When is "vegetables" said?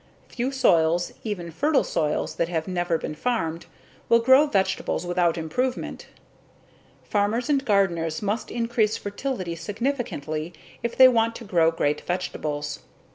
4.47-5.05, 12.01-12.79